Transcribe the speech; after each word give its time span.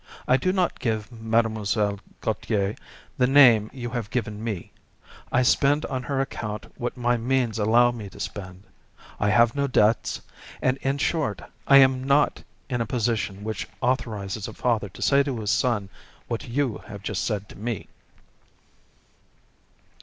I 0.27 0.35
do 0.35 0.51
not 0.51 0.79
give 0.79 1.11
Mlle. 1.11 1.99
Gautier 2.21 2.75
the 3.19 3.27
name 3.27 3.69
you 3.71 3.91
have 3.91 4.09
given 4.09 4.43
me; 4.43 4.71
I 5.31 5.43
spend 5.43 5.85
on 5.85 6.01
her 6.01 6.19
account 6.19 6.65
what 6.75 6.97
my 6.97 7.17
means 7.17 7.59
allow 7.59 7.91
me 7.91 8.09
to 8.09 8.19
spend; 8.19 8.63
I 9.19 9.29
have 9.29 9.53
no 9.55 9.67
debts; 9.67 10.19
and, 10.59 10.77
in 10.77 10.97
short, 10.97 11.41
I 11.67 11.77
am 11.77 12.03
not 12.03 12.41
in 12.67 12.81
a 12.81 12.87
position 12.87 13.43
which 13.43 13.67
authorizes 13.79 14.47
a 14.47 14.53
father 14.53 14.89
to 14.89 15.03
say 15.03 15.21
to 15.21 15.37
his 15.39 15.51
son 15.51 15.87
what 16.27 16.47
you 16.47 16.79
have 16.87 17.03
just 17.03 17.23
said 17.23 17.47
to 17.49 17.55
me." 17.55 17.87